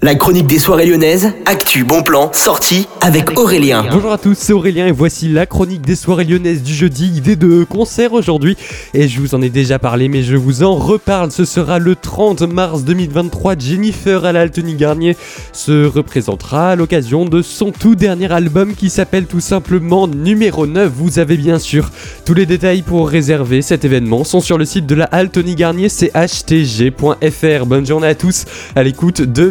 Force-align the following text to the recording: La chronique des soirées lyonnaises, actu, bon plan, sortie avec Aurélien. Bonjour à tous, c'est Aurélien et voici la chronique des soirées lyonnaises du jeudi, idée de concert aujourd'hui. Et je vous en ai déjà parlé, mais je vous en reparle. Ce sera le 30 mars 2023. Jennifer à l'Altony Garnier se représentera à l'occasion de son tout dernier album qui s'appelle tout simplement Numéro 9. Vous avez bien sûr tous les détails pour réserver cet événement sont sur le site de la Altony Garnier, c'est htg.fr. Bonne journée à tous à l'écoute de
La 0.00 0.14
chronique 0.14 0.46
des 0.46 0.60
soirées 0.60 0.86
lyonnaises, 0.86 1.32
actu, 1.44 1.82
bon 1.82 2.04
plan, 2.04 2.30
sortie 2.32 2.86
avec 3.00 3.36
Aurélien. 3.36 3.84
Bonjour 3.90 4.12
à 4.12 4.18
tous, 4.18 4.38
c'est 4.38 4.52
Aurélien 4.52 4.86
et 4.86 4.92
voici 4.92 5.28
la 5.28 5.44
chronique 5.44 5.80
des 5.80 5.96
soirées 5.96 6.22
lyonnaises 6.22 6.62
du 6.62 6.72
jeudi, 6.72 7.08
idée 7.08 7.34
de 7.34 7.64
concert 7.64 8.12
aujourd'hui. 8.12 8.56
Et 8.94 9.08
je 9.08 9.20
vous 9.20 9.34
en 9.34 9.42
ai 9.42 9.48
déjà 9.48 9.80
parlé, 9.80 10.06
mais 10.06 10.22
je 10.22 10.36
vous 10.36 10.62
en 10.62 10.76
reparle. 10.76 11.32
Ce 11.32 11.44
sera 11.44 11.80
le 11.80 11.96
30 11.96 12.42
mars 12.42 12.84
2023. 12.84 13.58
Jennifer 13.58 14.24
à 14.24 14.30
l'Altony 14.30 14.76
Garnier 14.76 15.16
se 15.52 15.84
représentera 15.86 16.70
à 16.70 16.76
l'occasion 16.76 17.24
de 17.24 17.42
son 17.42 17.72
tout 17.72 17.96
dernier 17.96 18.30
album 18.30 18.76
qui 18.76 18.90
s'appelle 18.90 19.26
tout 19.26 19.40
simplement 19.40 20.06
Numéro 20.06 20.68
9. 20.68 20.92
Vous 20.94 21.18
avez 21.18 21.36
bien 21.36 21.58
sûr 21.58 21.90
tous 22.24 22.34
les 22.34 22.46
détails 22.46 22.82
pour 22.82 23.08
réserver 23.08 23.62
cet 23.62 23.84
événement 23.84 24.22
sont 24.22 24.40
sur 24.40 24.58
le 24.58 24.64
site 24.64 24.86
de 24.86 24.94
la 24.94 25.06
Altony 25.06 25.56
Garnier, 25.56 25.88
c'est 25.88 26.12
htg.fr. 26.14 27.66
Bonne 27.66 27.84
journée 27.84 28.06
à 28.06 28.14
tous 28.14 28.44
à 28.76 28.84
l'écoute 28.84 29.22
de 29.22 29.50